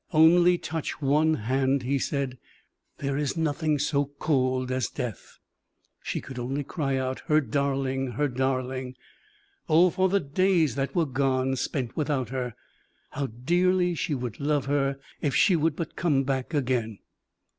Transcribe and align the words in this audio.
"Only 0.13 0.57
touch 0.57 0.99
one 0.99 1.35
hand," 1.35 1.83
he 1.83 1.99
said; 1.99 2.39
"there 2.97 3.19
is 3.19 3.37
nothing 3.37 3.77
so 3.77 4.05
cold 4.17 4.71
as 4.71 4.89
death." 4.89 5.37
She 6.01 6.19
could 6.19 6.39
only 6.39 6.63
cry 6.63 6.97
out, 6.97 7.19
"her 7.27 7.39
darling! 7.39 8.13
her 8.13 8.27
darling!" 8.27 8.95
Oh, 9.69 9.91
for 9.91 10.09
the 10.09 10.19
days 10.19 10.73
that 10.73 10.95
were 10.95 11.05
gone 11.05 11.55
spent 11.55 11.95
without 11.95 12.29
her! 12.29 12.55
How 13.11 13.27
dearly 13.27 13.93
she 13.93 14.15
would 14.15 14.39
love 14.39 14.65
her 14.65 14.97
if 15.21 15.35
she 15.35 15.55
would 15.55 15.75
but 15.75 15.95
come 15.95 16.23
back 16.23 16.51
again! 16.55 16.97